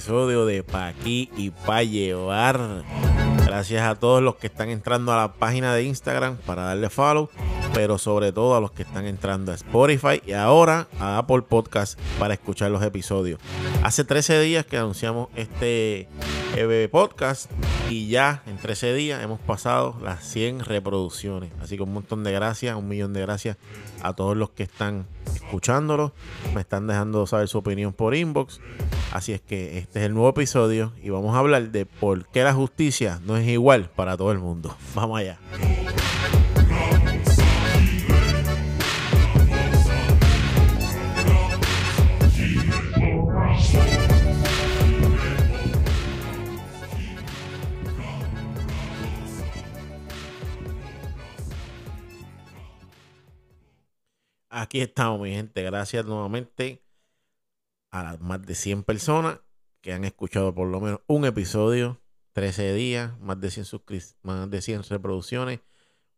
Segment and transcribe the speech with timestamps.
[0.00, 2.84] episodio de Pa' aquí y Pa' llevar.
[3.44, 7.28] Gracias a todos los que están entrando a la página de Instagram para darle follow,
[7.74, 12.00] pero sobre todo a los que están entrando a Spotify y ahora a Apple Podcast
[12.18, 13.38] para escuchar los episodios.
[13.82, 16.08] Hace 13 días que anunciamos este
[16.56, 17.50] eh, podcast
[17.90, 21.52] y ya en 13 días hemos pasado las 100 reproducciones.
[21.60, 23.58] Así que un montón de gracias, un millón de gracias
[24.02, 26.14] a todos los que están escuchándolo,
[26.54, 28.60] me están dejando saber su opinión por inbox.
[29.12, 32.44] Así es que este es el nuevo episodio y vamos a hablar de por qué
[32.44, 34.76] la justicia no es igual para todo el mundo.
[34.94, 35.38] Vamos allá.
[54.48, 55.62] Aquí estamos, mi gente.
[55.62, 56.80] Gracias nuevamente
[57.90, 59.40] a más de 100 personas
[59.80, 62.00] que han escuchado por lo menos un episodio,
[62.32, 63.66] 13 días, más de 100,
[64.22, 65.60] más de 100 reproducciones.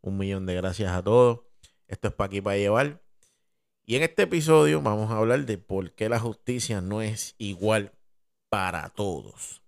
[0.00, 1.40] Un millón de gracias a todos.
[1.86, 3.02] Esto es para aquí para llevar.
[3.84, 7.92] Y en este episodio vamos a hablar de por qué la justicia no es igual
[8.48, 9.62] para todos.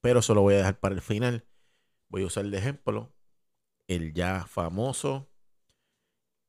[0.00, 1.44] Pero eso lo voy a dejar para el final.
[2.08, 3.12] Voy a usar de ejemplo
[3.86, 5.28] el ya famoso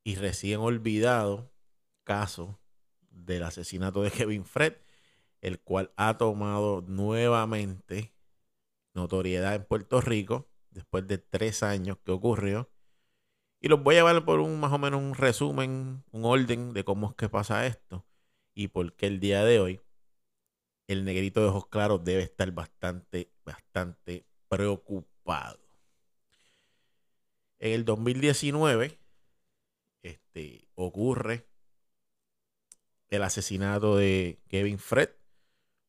[0.03, 1.51] y recién olvidado
[2.03, 2.59] caso
[3.09, 4.75] del asesinato de Kevin Fred,
[5.45, 8.15] el cual ha tomado nuevamente
[8.95, 12.71] notoriedad en Puerto Rico después de tres años que ocurrió.
[13.61, 16.83] Y los voy a llevar por un más o menos un resumen, un orden de
[16.83, 18.07] cómo es que pasa esto
[18.55, 19.81] y por qué el día de hoy
[20.87, 25.59] el negrito de ojos claros debe estar bastante, bastante preocupado.
[27.59, 28.97] En el 2019
[30.01, 31.45] este, ocurre
[33.09, 35.11] el asesinato de Kevin Fred,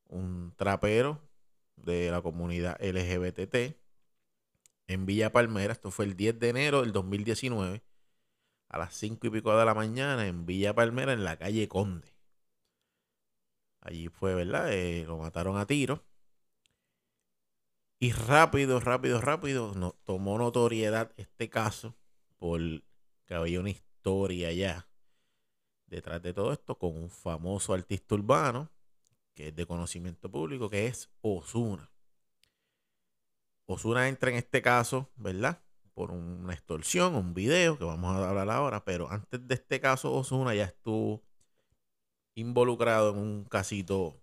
[0.08, 1.20] un trapero
[1.76, 3.76] de la comunidad LGBT
[4.88, 5.72] en Villa Palmera.
[5.72, 7.82] Esto fue el 10 de enero del 2019
[8.68, 12.14] a las 5 y pico de la mañana en Villa Palmera, en la calle Conde.
[13.80, 14.72] Allí fue, ¿verdad?
[14.72, 16.04] Eh, lo mataron a tiro.
[17.98, 21.94] Y rápido, rápido, rápido no, tomó notoriedad este caso
[22.36, 22.60] por
[23.26, 24.86] que había una historia ya
[25.86, 28.70] detrás de todo esto con un famoso artista urbano
[29.36, 31.92] que es de conocimiento público, que es Osuna.
[33.66, 35.62] Osuna entra en este caso, ¿verdad?
[35.94, 40.12] Por una extorsión, un video que vamos a hablar ahora, pero antes de este caso,
[40.12, 41.22] Osuna ya estuvo
[42.34, 44.20] involucrado en un casito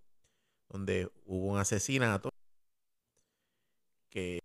[0.69, 2.30] donde hubo un asesinato
[4.09, 4.40] que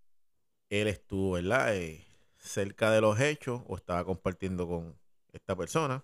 [0.69, 1.75] él estuvo, ¿verdad?
[1.75, 2.05] Eh,
[2.37, 4.95] cerca de los hechos o estaba compartiendo con
[5.33, 6.03] esta persona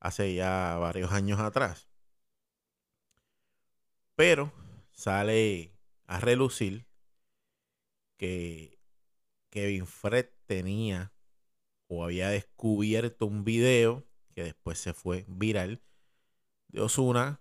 [0.00, 1.88] hace ya varios años atrás.
[4.18, 4.52] Pero
[4.90, 5.70] sale
[6.08, 6.88] a relucir
[8.16, 8.80] que
[9.48, 11.12] Kevin Fred tenía
[11.86, 15.80] o había descubierto un video que después se fue viral
[16.66, 17.40] de Osuna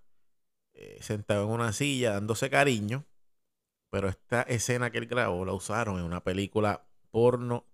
[0.75, 3.07] eh, sentado en una silla dándose cariño.
[3.89, 7.65] Pero esta escena que él grabó la usaron en una película porno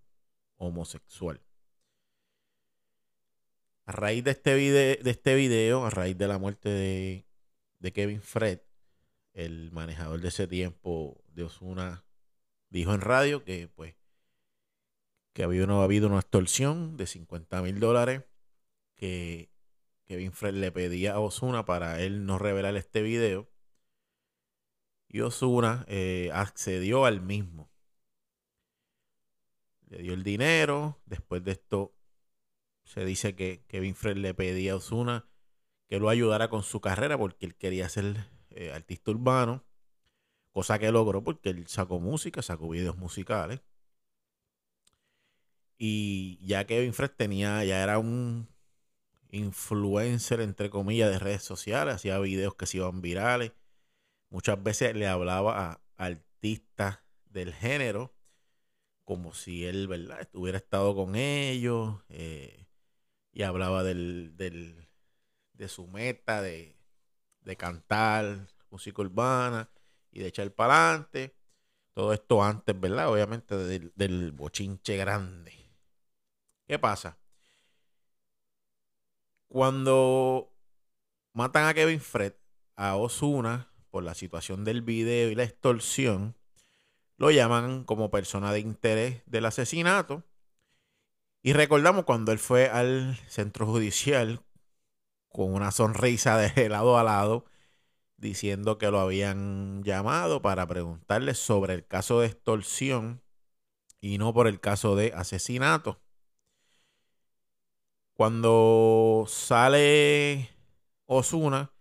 [0.56, 1.42] homosexual.
[3.86, 7.25] A raíz de este, video, de este video, a raíz de la muerte de,
[7.80, 8.62] de Kevin Fred,
[9.33, 12.05] el manejador de ese tiempo de Osuna
[12.69, 13.95] dijo en radio que pues
[15.33, 18.23] que había, no, habido una extorsión de 50 mil dólares
[18.95, 19.49] que
[20.06, 23.50] Kevin Fred le pedía a Osuna para él no revelar este video.
[25.07, 27.71] Y Osuna eh, accedió al mismo.
[29.88, 31.01] Le dio el dinero.
[31.06, 31.95] Después de esto,
[32.83, 35.27] se dice que Kevin Fred le pedía a Osuna
[35.88, 39.63] que lo ayudara con su carrera porque él quería ser eh, artista urbano.
[40.51, 43.61] Cosa que logró porque él sacó música, sacó videos musicales.
[45.77, 48.47] Y ya Kevin Fred tenía, ya era un
[49.31, 53.53] influencer, entre comillas, de redes sociales, hacía videos que se iban virales.
[54.29, 58.13] Muchas veces le hablaba a artistas del género
[59.03, 62.01] como si él, ¿verdad?, estuviera estado con ellos.
[62.09, 62.67] Eh,
[63.31, 64.88] y hablaba del, del,
[65.53, 66.77] de su meta de,
[67.44, 69.69] de cantar música urbana
[70.12, 71.36] y de echar para adelante.
[71.94, 73.10] Todo esto antes, ¿verdad?
[73.10, 75.54] Obviamente del, del bochinche grande.
[76.68, 77.18] ¿Qué pasa?
[79.48, 80.51] Cuando
[81.34, 82.34] matan a Kevin Fred,
[82.75, 86.36] a Osuna, por la situación del video y la extorsión,
[87.18, 90.24] lo llaman como persona de interés del asesinato
[91.46, 94.42] y recordamos cuando él fue al centro judicial
[95.33, 97.45] con una sonrisa de lado a lado,
[98.18, 103.21] diciendo que lo habían llamado para preguntarle sobre el caso de extorsión
[104.01, 106.01] y no por el caso de asesinato.
[108.13, 110.50] Cuando sale
[111.06, 111.74] Osuna,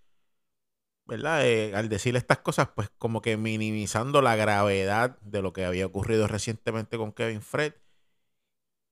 [1.06, 1.46] ¿verdad?
[1.46, 5.86] Eh, al decirle estas cosas, pues como que minimizando la gravedad de lo que había
[5.86, 7.74] ocurrido recientemente con Kevin Fred.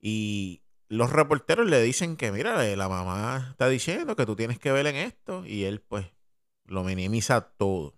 [0.00, 4.58] Y los reporteros le dicen que, mira, eh, la mamá está diciendo que tú tienes
[4.58, 5.46] que ver en esto.
[5.46, 6.06] Y él, pues,
[6.64, 7.94] lo minimiza todo.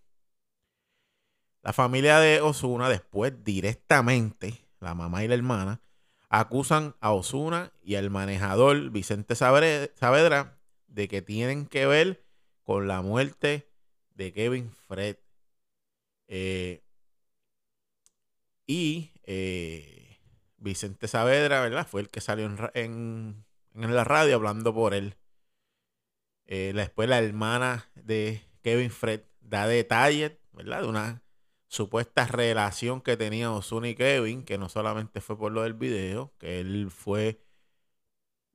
[1.62, 5.80] La familia de Osuna después directamente, la mamá y la hermana,
[6.28, 12.26] acusan a Osuna y al manejador Vicente Saavedra de que tienen que ver
[12.62, 13.70] con la muerte
[14.14, 15.16] de Kevin Fred.
[16.28, 16.82] Eh,
[18.66, 20.01] y eh,
[20.62, 21.86] Vicente Saavedra, ¿verdad?
[21.86, 23.44] Fue el que salió en,
[23.74, 25.16] la radio hablando por él.
[26.46, 30.82] Eh, después la hermana de Kevin Fred da detalles, ¿verdad?
[30.82, 31.22] De una
[31.68, 36.32] supuesta relación que tenía Osuna y Kevin, que no solamente fue por lo del video,
[36.38, 37.40] que él fue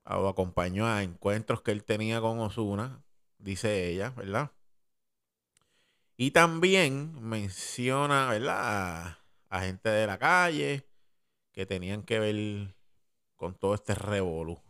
[0.04, 3.02] o acompañó a encuentros que él tenía con Osuna,
[3.38, 4.52] dice ella, ¿verdad?
[6.16, 9.18] Y también menciona, ¿verdad?
[9.50, 10.87] A, gente de la calle
[11.58, 12.76] que tenían que ver
[13.34, 14.62] con todo este revolú.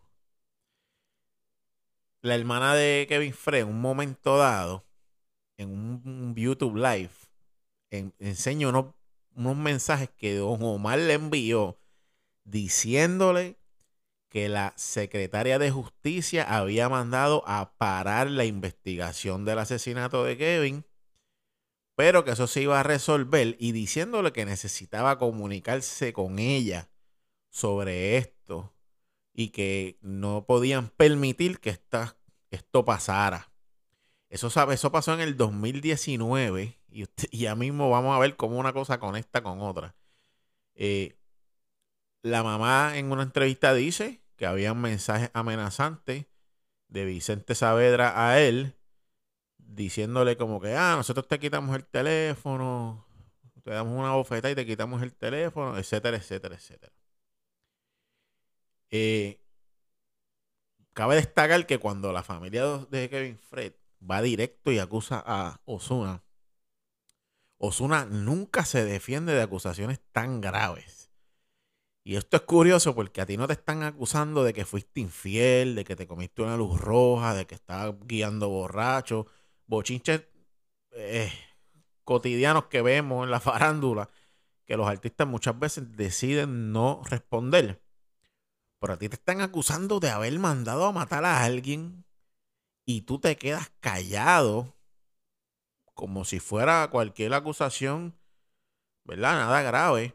[2.22, 4.86] La hermana de Kevin Frey, en un momento dado,
[5.58, 7.10] en un, YouTube Live,
[7.90, 8.94] enseñó unos,
[9.34, 11.78] unos mensajes que Don Omar le envió
[12.44, 13.58] diciéndole
[14.30, 20.86] que la secretaria de justicia había mandado a parar la investigación del asesinato de Kevin
[21.98, 26.88] pero que eso se iba a resolver y diciéndole que necesitaba comunicarse con ella
[27.50, 28.72] sobre esto
[29.34, 31.70] y que no podían permitir que
[32.50, 33.50] esto pasara.
[34.28, 37.04] Eso, eso pasó en el 2019 y,
[37.36, 39.96] ya mismo vamos a ver cómo una cosa conecta con otra.
[40.76, 41.18] Eh,
[42.22, 46.26] la mamá en una entrevista dice que había mensajes amenazantes
[46.86, 48.77] de Vicente Saavedra a él
[49.68, 53.06] diciéndole como que, ah, nosotros te quitamos el teléfono,
[53.62, 56.92] te damos una bofeta y te quitamos el teléfono, etcétera, etcétera, etcétera.
[58.90, 59.40] Eh,
[60.94, 66.24] cabe destacar que cuando la familia de Kevin Fred va directo y acusa a Osuna,
[67.58, 71.10] Osuna nunca se defiende de acusaciones tan graves.
[72.04, 75.74] Y esto es curioso porque a ti no te están acusando de que fuiste infiel,
[75.74, 79.26] de que te comiste una luz roja, de que estabas guiando borracho,
[79.68, 80.24] bochinches
[80.92, 81.30] eh,
[82.02, 84.10] cotidianos que vemos en la farándula,
[84.64, 87.80] que los artistas muchas veces deciden no responder.
[88.80, 92.04] Pero a ti te están acusando de haber mandado a matar a alguien
[92.84, 94.74] y tú te quedas callado
[95.94, 98.16] como si fuera cualquier acusación,
[99.04, 99.34] ¿verdad?
[99.34, 100.14] Nada grave.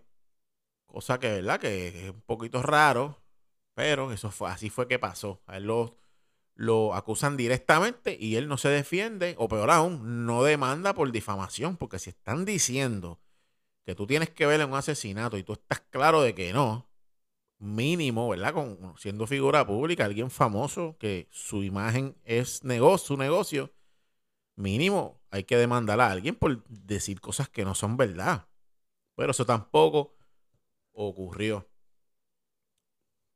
[0.86, 1.60] Cosa que, ¿verdad?
[1.60, 3.22] Que es un poquito raro,
[3.74, 5.42] pero eso fue, así fue que pasó.
[5.46, 5.98] A lo,
[6.56, 11.78] lo acusan directamente y él no se defiende, o peor aún, no demanda por difamación,
[11.78, 13.20] porque si están diciendo
[13.86, 16.88] que tú tienes que ver en un asesinato y tú estás claro de que no,
[17.60, 18.54] mínimo, ¿verdad?
[18.54, 23.74] Con, siendo figura pública, alguien famoso, que su imagen es negocio, su negocio,
[24.56, 28.48] mínimo hay que demandar a alguien por decir cosas que no son verdad.
[29.16, 30.16] Pero eso tampoco
[30.92, 31.68] ocurrió.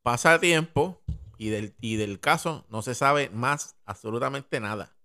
[0.04, 1.02] Pasa tiempo,
[1.38, 4.96] y del, y del caso no se sabe más absolutamente nada.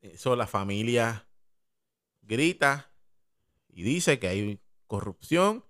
[0.00, 1.26] Eso la familia
[2.22, 2.90] grita
[3.68, 5.64] y dice que hay corrupción,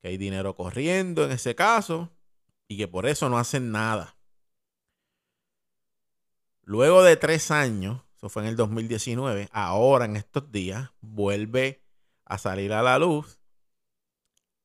[0.00, 2.10] que hay dinero corriendo en ese caso
[2.68, 4.16] y que por eso no hacen nada.
[6.62, 11.82] Luego de tres años, eso fue en el 2019, ahora en estos días vuelve
[12.24, 13.39] a salir a la luz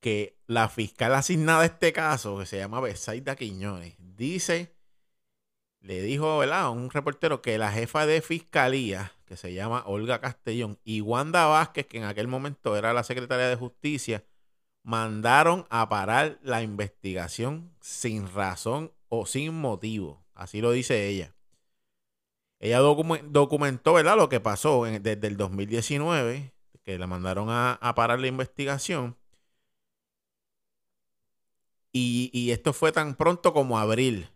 [0.05, 4.75] que la fiscal asignada a este caso, que se llama Besaida Quiñones, dice,
[5.79, 10.77] le dijo a un reportero que la jefa de fiscalía, que se llama Olga Castellón,
[10.83, 14.23] y Wanda Vázquez, que en aquel momento era la secretaria de justicia,
[14.83, 20.23] mandaron a parar la investigación sin razón o sin motivo.
[20.35, 21.33] Así lo dice ella.
[22.59, 24.17] Ella documentó ¿verdad?
[24.17, 29.17] lo que pasó desde el 2019, que la mandaron a parar la investigación
[31.97, 34.29] y, esto fue tan pronto como abril.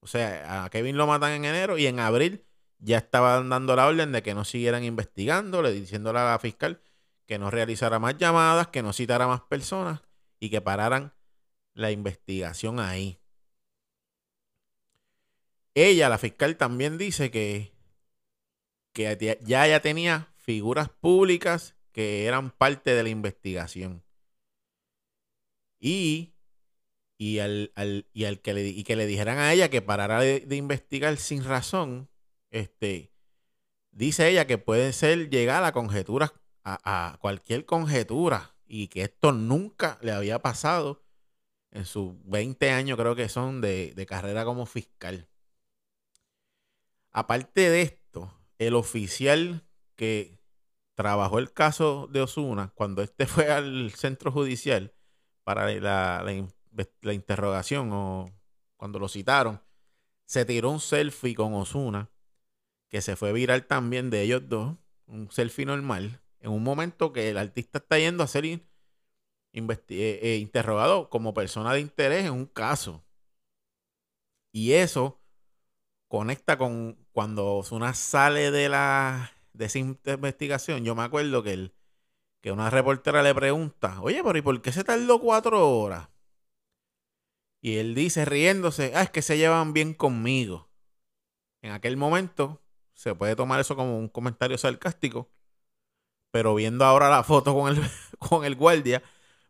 [0.00, 2.46] O sea, a Kevin lo matan en enero y en abril
[2.78, 6.80] ya estaban dando la orden de que no siguieran investigándole, diciéndole a la fiscal
[7.26, 10.00] que no realizara más llamadas, que no citara más personas
[10.40, 11.12] y que pararan
[11.74, 13.18] la investigación ahí.
[15.74, 17.72] Ella, la fiscal, también dice que
[18.94, 24.02] que ya, ya tenía figuras públicas que eran parte de la investigación.
[25.78, 26.32] Y,
[27.22, 27.72] y, al,
[28.12, 31.44] y al que le, y que le dijeran a ella que parara de, investigar sin
[31.44, 32.10] razón,
[32.50, 33.12] este,
[33.92, 36.32] dice ella que puede ser llegar a conjeturas,
[36.64, 41.04] a, a cualquier conjetura, y que esto nunca le había pasado
[41.70, 45.28] en sus 20 años, creo que son, de, de carrera como fiscal.
[47.12, 49.64] Aparte de esto, el oficial
[49.94, 50.40] que
[50.94, 54.92] trabajó el caso de Osuna, cuando este fue al centro judicial
[55.44, 56.32] para la, la,
[57.02, 58.30] interrogación o
[58.76, 59.60] cuando lo citaron,
[60.24, 62.10] se tiró un selfie con Osuna,
[62.88, 64.76] que se fue viral también de ellos dos,
[65.06, 68.60] un selfie normal, en un momento que el artista está yendo a ser eh,
[69.52, 73.04] eh, interrogado como persona de interés en un caso.
[74.52, 75.20] Y eso
[76.08, 81.74] conecta con cuando Osuna sale de la de esa investigación, yo me acuerdo que, el,
[82.40, 86.08] que una reportera le pregunta, oye, pero ¿y por qué se tardó cuatro horas?
[87.62, 90.68] Y él dice, riéndose, ah, es que se llevan bien conmigo.
[91.62, 92.60] En aquel momento
[92.92, 95.30] se puede tomar eso como un comentario sarcástico,
[96.32, 97.80] pero viendo ahora la foto con el,
[98.18, 99.02] con el guardia,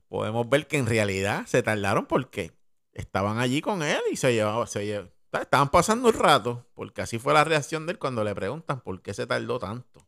[0.09, 2.53] podemos ver que en realidad se tardaron porque
[2.93, 7.33] estaban allí con él y se llevaban, se, Estaban pasando el rato, porque así fue
[7.33, 10.07] la reacción de él cuando le preguntan por qué se tardó tanto.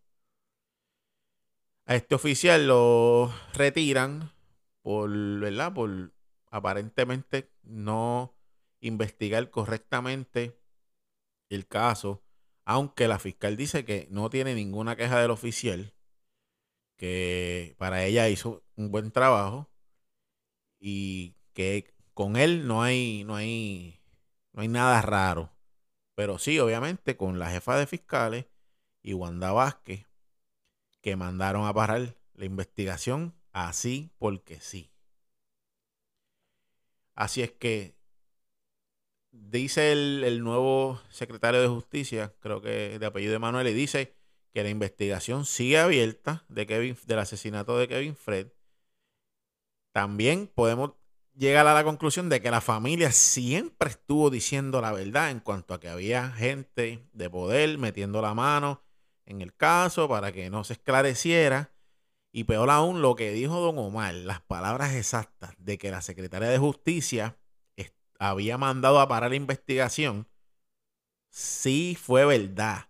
[1.86, 4.32] A este oficial lo retiran
[4.82, 5.72] por, ¿verdad?
[5.72, 6.12] Por
[6.50, 8.34] aparentemente no
[8.80, 10.58] investigar correctamente
[11.48, 12.22] el caso,
[12.64, 15.94] aunque la fiscal dice que no tiene ninguna queja del oficial,
[16.96, 19.70] que para ella hizo un buen trabajo
[20.78, 24.00] y que con él no hay, no hay
[24.54, 25.52] no hay nada raro.
[26.14, 28.46] Pero sí, obviamente, con la jefa de fiscales
[29.02, 30.06] y Wanda Vázquez,
[31.02, 34.93] que mandaron a parar la investigación así porque sí.
[37.14, 37.96] Así es que
[39.32, 44.14] dice el, nuevo secretario de justicia, creo que de apellido Manuel, y dice
[44.52, 48.48] que la investigación sigue abierta de Kevin, del asesinato de Kevin Fred.
[49.92, 50.94] También podemos
[51.36, 55.74] llega a la conclusión de que la familia siempre estuvo diciendo la verdad en cuanto
[55.74, 58.82] a que había gente de poder metiendo la mano
[59.26, 61.73] en el caso para que no se esclareciera.
[62.36, 66.48] Y peor aún, lo que dijo don Omar, las palabras exactas de que la secretaria
[66.48, 67.38] de Justicia
[68.18, 70.26] había mandado a parar la investigación,
[71.30, 72.88] sí fue verdad.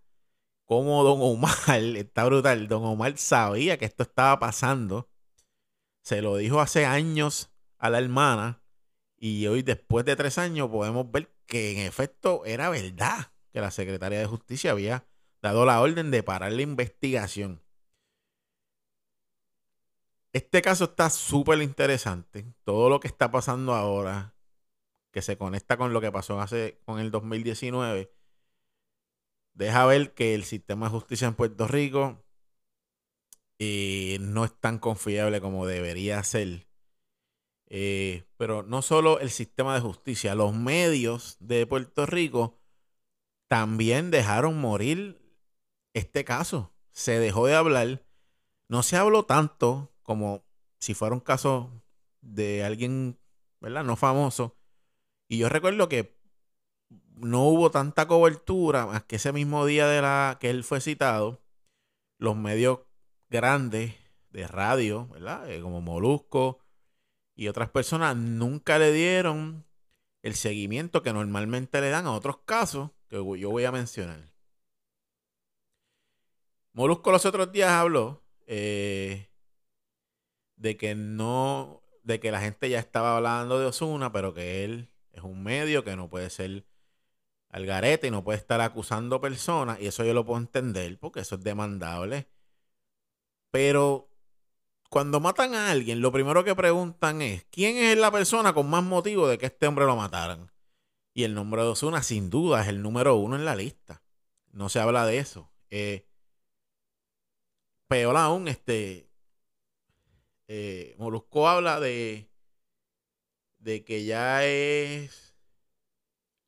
[0.64, 1.52] Como don Omar,
[1.94, 5.10] está brutal, don Omar sabía que esto estaba pasando.
[6.02, 8.62] Se lo dijo hace años a la hermana
[9.18, 13.70] y hoy después de tres años podemos ver que en efecto era verdad que la
[13.70, 15.06] Secretaría de Justicia había
[15.42, 17.60] dado la orden de parar la investigación.
[20.34, 22.44] Este caso está súper interesante.
[22.64, 24.34] Todo lo que está pasando ahora,
[25.12, 28.12] que se conecta con lo que pasó hace con el 2019,
[29.54, 32.24] deja ver que el sistema de justicia en Puerto Rico
[33.60, 36.66] eh, no es tan confiable como debería ser.
[37.68, 42.58] Eh, pero no solo el sistema de justicia, los medios de Puerto Rico
[43.48, 45.20] también dejaron morir
[45.94, 46.72] este caso.
[46.90, 48.04] Se dejó de hablar.
[48.68, 50.44] No se habló tanto como
[50.78, 51.82] si fuera un caso
[52.20, 53.18] de alguien,
[53.61, 53.82] ¿verdad?
[53.82, 54.56] No famoso.
[55.28, 56.16] Y yo recuerdo que
[57.16, 61.42] no hubo tanta cobertura más que ese mismo día de la que él fue citado,
[62.18, 62.80] los medios
[63.28, 63.94] grandes
[64.30, 65.50] de radio, ¿verdad?
[65.50, 66.61] Eh, como Molusco,
[67.34, 69.64] y otras personas nunca le dieron
[70.23, 74.32] el seguimiento que normalmente le dan a otros casos que yo voy a mencionar.
[76.73, 79.28] Molusco los otros días habló eh,
[80.56, 84.90] de que no, de que la gente ya estaba hablando de Osuna, pero que él
[85.12, 86.66] es un medio que no puede ser
[87.49, 91.20] al garete y no puede estar acusando personas, y eso yo lo puedo entender porque
[91.20, 92.28] eso es demandable.
[93.50, 94.08] Pero
[94.90, 98.82] cuando matan a alguien, lo primero que preguntan es, ¿quién es la persona con más
[98.82, 100.52] motivo de que este hombre lo mataran?
[101.14, 104.02] Y el nombre de Osuna, sin duda, es el número uno en la lista.
[104.52, 105.50] No se habla de eso.
[105.70, 106.08] Eh,
[107.88, 109.08] peor aún, este,
[110.48, 112.30] eh, Molusco habla de,
[113.58, 115.34] de que ya es,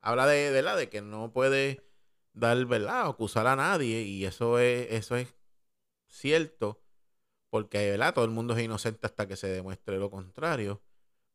[0.00, 0.76] habla de, ¿verdad?
[0.76, 1.84] De que no puede
[2.32, 3.08] dar, ¿verdad?
[3.08, 5.34] Acusar a nadie y eso es, eso es
[6.08, 6.82] cierto
[7.50, 8.14] porque ¿verdad?
[8.14, 10.82] todo el mundo es inocente hasta que se demuestre lo contrario.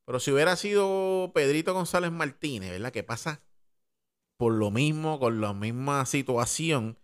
[0.05, 2.91] Pero si hubiera sido Pedrito González Martínez, ¿verdad?
[2.91, 3.43] Que pasa
[4.37, 6.99] por lo mismo, con la misma situación,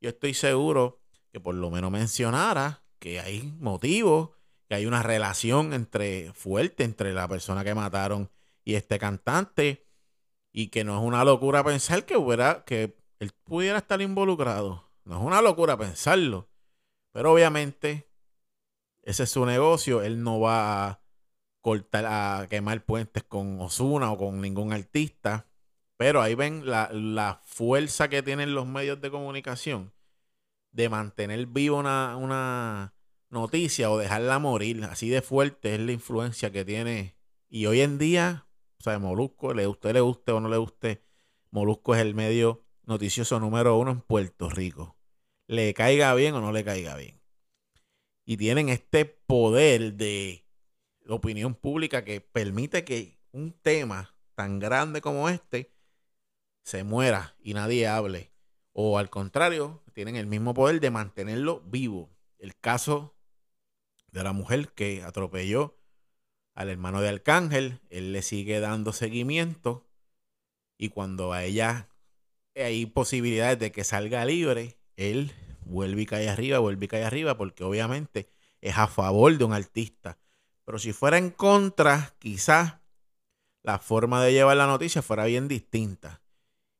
[0.00, 1.00] yo estoy seguro
[1.32, 4.30] que por lo menos mencionara que hay motivos,
[4.74, 8.30] hay una relación entre fuerte entre la persona que mataron
[8.64, 9.86] y este cantante
[10.52, 12.14] y que no es una locura pensar que
[12.66, 14.90] que él pudiera estar involucrado.
[15.04, 16.48] No es una locura pensarlo.
[17.12, 18.08] Pero obviamente
[19.02, 21.00] ese es su negocio, él no va a
[21.60, 25.46] cortar a quemar puentes con Osuna o con ningún artista.
[25.96, 29.92] Pero ahí ven la, la fuerza que tienen los medios de comunicación
[30.72, 32.93] de mantener viva una, una
[33.34, 34.82] noticia o dejarla morir.
[34.84, 37.16] Así de fuerte es la influencia que tiene.
[37.48, 38.46] Y hoy en día,
[38.80, 41.04] o sea, Molusco, le usted le guste o no le guste,
[41.50, 44.96] Molusco es el medio noticioso número uno en Puerto Rico.
[45.46, 47.20] Le caiga bien o no le caiga bien.
[48.24, 50.46] Y tienen este poder de
[51.06, 55.74] opinión pública que permite que un tema tan grande como este
[56.64, 58.32] se muera y nadie hable.
[58.72, 62.10] O al contrario, tienen el mismo poder de mantenerlo vivo.
[62.38, 63.13] El caso
[64.14, 65.76] de la mujer que atropelló
[66.54, 69.88] al hermano de Arcángel, él le sigue dando seguimiento
[70.78, 71.88] y cuando a ella
[72.54, 75.32] hay posibilidades de que salga libre, él
[75.64, 78.30] vuelve y cae arriba, vuelve y cae arriba, porque obviamente
[78.60, 80.16] es a favor de un artista.
[80.64, 82.76] Pero si fuera en contra, quizás
[83.64, 86.22] la forma de llevar la noticia fuera bien distinta.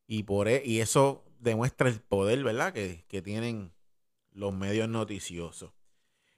[0.07, 2.73] Y, por, e, y eso demuestra el poder, ¿verdad?
[2.73, 3.73] Que, tienen
[4.31, 5.73] los medios noticiosos.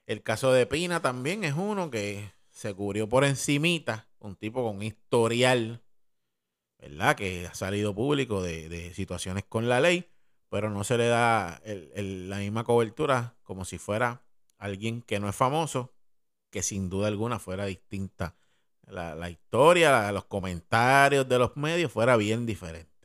[0.07, 4.83] El caso de Pina también es uno que se cubrió por encimita, un tipo con
[4.83, 5.83] historial,
[6.79, 7.17] ¿verdad?
[7.17, 10.09] Que ha salido público de, situaciones con la ley,
[10.49, 14.23] pero no se le da la misma cobertura como si fuera
[14.59, 15.93] alguien que no es famoso,
[16.51, 18.37] que sin duda alguna fuera distinta.
[18.87, 22.97] La, la historia, los comentarios de los medios fuera bien diferente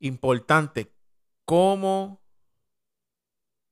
[0.00, 0.92] importante,
[1.44, 2.19] ¿cómo,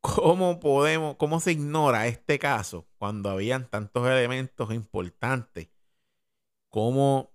[0.00, 5.68] cómo podemos, cómo se ignora este caso cuando habían tantos elementos importantes?
[6.68, 7.32] ¿Cómo,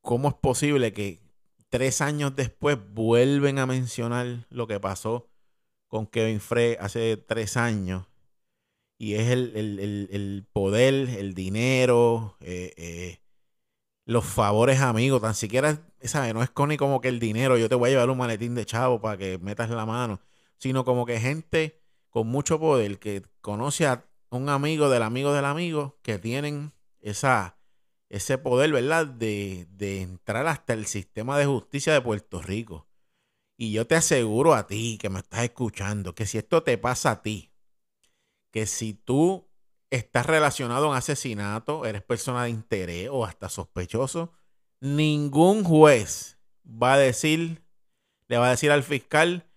[0.00, 1.20] cómo es posible que
[1.68, 5.30] tres años después vuelven a mencionar lo que pasó
[5.88, 8.06] con Kevin Frey hace tres años?
[8.98, 13.20] Y es el, poder, el dinero, eh, eh,
[14.04, 16.34] los favores amigos, tan siquiera, ¿sabes?
[16.34, 18.54] No es con ni como que el dinero, yo te voy a llevar un maletín
[18.54, 20.20] de chavo para que metas la mano,
[20.62, 25.44] sino como que gente con mucho poder que conoce a un amigo del amigo del
[25.44, 27.58] amigo que tienen esa,
[28.08, 29.08] ese poder, ¿verdad?
[29.08, 32.86] De, de entrar hasta el sistema de justicia de Puerto Rico.
[33.56, 37.10] Y yo te aseguro a ti que me estás escuchando que si esto te pasa
[37.10, 37.52] a ti,
[38.52, 39.50] que si tú
[39.90, 44.32] estás relacionado a un asesinato, eres persona de interés o hasta sospechoso,
[44.78, 47.64] ningún juez va a decir,
[48.28, 49.51] le va a decir al fiscal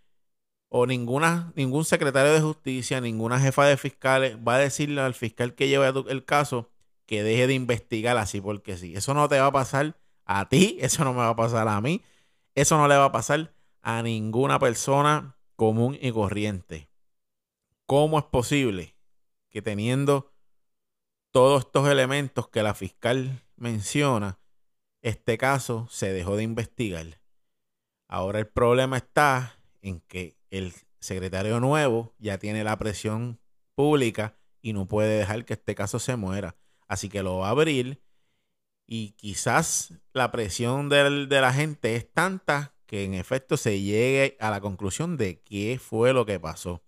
[0.69, 5.55] o ninguna, ningún secretario de justicia, ninguna jefa de fiscales va a decirle al fiscal
[5.55, 6.69] que lleve el caso
[7.05, 8.95] que deje de investigar así porque sí.
[8.95, 11.79] Eso no te va a pasar a ti, eso no me va a pasar a
[11.81, 12.01] mí,
[12.55, 16.89] eso no le va a pasar a ninguna persona común y corriente.
[17.85, 18.95] ¿Cómo es posible
[19.49, 20.33] que teniendo
[21.31, 24.39] todos estos elementos que la fiscal menciona,
[25.01, 27.19] este caso se dejó de investigar.
[28.07, 33.39] Ahora el problema está en que el secretario nuevo ya tiene la presión
[33.75, 36.55] pública y no puede dejar que este caso se muera.
[36.87, 38.01] Así que lo va a abrir
[38.87, 44.51] y quizás la presión de la gente es tanta que en efecto se llegue a
[44.51, 46.83] la conclusión de qué fue lo que pasó.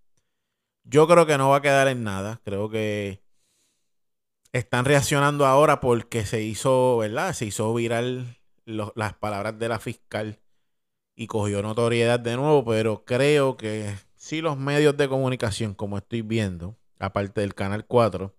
[0.83, 2.41] Yo creo que no va a quedar en nada.
[2.45, 3.21] Creo que
[4.53, 7.33] están reaccionando ahora porque se hizo, ¿verdad?
[7.33, 10.39] Se hizo viral las palabras de la fiscal
[11.17, 16.21] y cogió notoriedad de nuevo, pero creo que si los medios de comunicación, como estoy
[16.21, 18.35] viendo, aparte del Canal 4,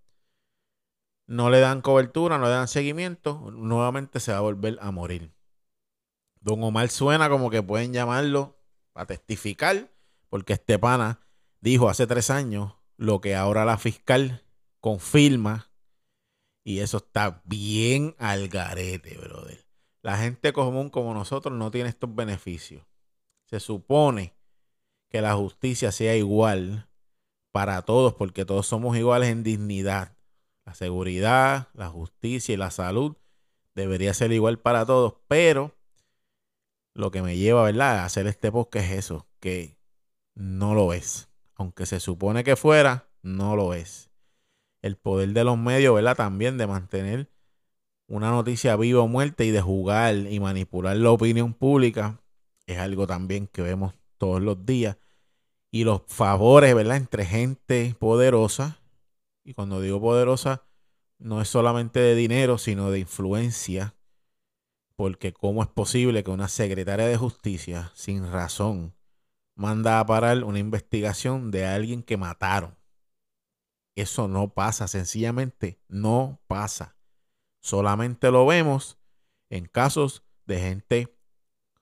[1.27, 5.35] no le dan cobertura, no le dan seguimiento, nuevamente se va a volver a morir.
[6.41, 8.57] Don Omar suena como que pueden llamarlo
[8.95, 9.91] a testificar,
[10.31, 11.21] porque este pana
[11.61, 14.45] dijo hace tres años lo que ahora la fiscal
[14.79, 15.69] confirma
[16.63, 19.68] y eso está bien al garete, brother.
[20.09, 22.83] La gente común como nosotros no tiene estos beneficios.
[23.45, 24.33] Se supone
[25.11, 26.89] que la justicia sea igual
[27.53, 30.17] para todos porque todos somos iguales en dignidad.
[30.65, 33.19] La seguridad, la justicia y la salud
[33.75, 35.77] debería ser igual para todos, pero
[36.95, 39.77] lo que me lleva, ¿verdad?, a hacer este podcast es eso, que
[40.35, 44.11] no lo es aunque se supone que fuera, no lo es.
[44.81, 46.17] El poder de los medios, ¿verdad?
[46.17, 47.29] También de mantener
[48.09, 52.21] una noticia viva o muerta y de jugar y manipular la opinión pública
[52.69, 54.99] es algo también que vemos todos los días.
[55.71, 56.99] Y los favores, ¿verdad?
[56.99, 58.79] Entre gente poderosa.
[59.43, 60.65] Y cuando digo poderosa,
[61.19, 63.95] no es solamente de dinero, sino de influencia.
[64.97, 68.95] Porque ¿cómo es posible que una secretaria de justicia, sin razón,
[69.55, 72.77] manda a parar una investigación de alguien que mataron?
[73.95, 76.98] Eso no pasa, sencillamente no pasa.
[77.69, 78.97] Solamente lo vemos
[79.51, 81.15] en casos de gente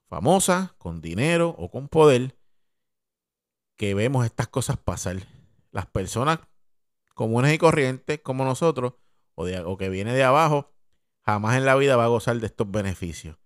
[0.09, 2.37] famosa, con dinero o con poder,
[3.77, 5.29] que vemos estas cosas pasar.
[5.71, 6.41] Las personas
[7.15, 8.95] comunes y corrientes como nosotros,
[9.37, 10.75] o, o que viene de abajo,
[11.21, 13.39] jamás en la vida va a gozar de estos beneficios.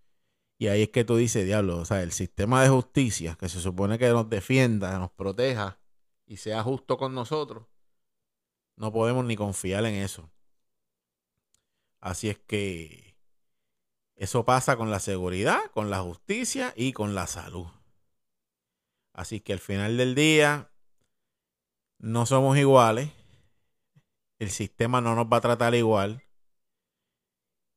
[0.57, 3.61] Y ahí es que tú dices, diablo, o sea, el sistema de justicia que se
[3.61, 5.79] supone que nos defienda, nos proteja
[6.25, 7.67] y sea justo con nosotros,
[8.77, 10.31] no podemos ni confiar en eso.
[12.01, 13.17] Así es que
[14.17, 17.67] eso pasa con la seguridad, con la justicia y con la salud.
[19.13, 20.71] Así que al final del día
[21.99, 23.11] no somos iguales.
[24.39, 26.23] El sistema no nos va a tratar igual.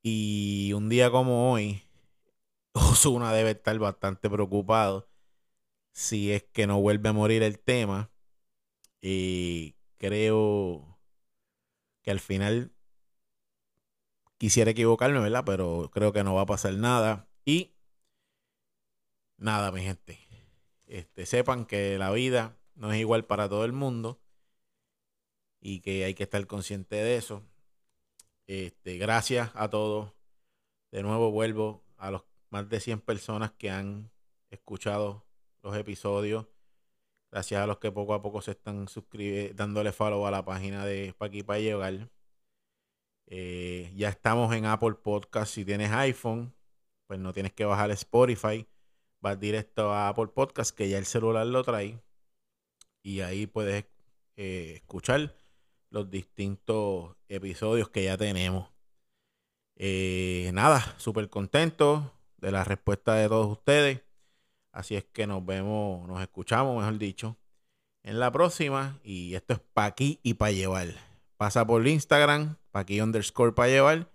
[0.02, 1.82] Y un día como hoy,
[2.74, 5.10] Osuna debe estar bastante preocupado
[5.94, 8.12] si es que no vuelve a morir el tema.
[9.02, 10.98] Y creo
[12.02, 12.74] que al final
[14.44, 15.46] quisiera equivocarme, ¿verdad?
[15.46, 17.30] Pero creo que no va a pasar nada.
[17.46, 17.72] Y
[19.38, 20.20] nada, mi gente.
[20.86, 24.20] Este, sepan que la vida no es igual para todo el mundo
[25.62, 27.42] y que hay que estar consciente de eso.
[28.46, 30.12] Este, gracias a todos.
[30.92, 34.12] De nuevo vuelvo a los más de 100 personas que han
[34.50, 35.26] escuchado
[35.62, 36.48] los episodios.
[37.32, 40.86] Gracias a los que poco a poco se están suscribiendo, dándole follow a la página
[40.86, 42.10] de Pa' aquí para llegar.
[43.28, 45.54] Eh, ya estamos en Apple Podcast.
[45.54, 46.54] Si tienes iPhone,
[47.08, 48.68] pues no tienes que bajar Spotify.
[49.22, 52.02] Vas directo a Apple Podcast, que ya el celular lo trae.
[53.02, 53.86] Y ahí puedes
[54.36, 55.36] eh, escuchar
[55.90, 58.70] los distintos episodios que ya tenemos.
[59.76, 64.02] Eh, nada, súper contento de la respuesta de todos ustedes.
[64.72, 67.38] Así es que nos vemos, nos escuchamos, mejor dicho,
[68.04, 69.00] en la próxima.
[69.04, 71.13] Y esto es pa' aquí y pa' llevar.
[71.44, 74.08] Pasa por Instagram, pa' aquí underscore pa' llevar,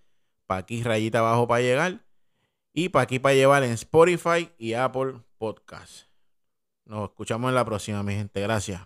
[0.46, 2.00] pa' aquí rayita abajo pa' llegar.
[2.72, 6.08] Y pa' aquí pa' llevar en Spotify y Apple Podcast.
[6.86, 8.40] Nos escuchamos en la próxima, mi gente.
[8.40, 8.80] Gracias.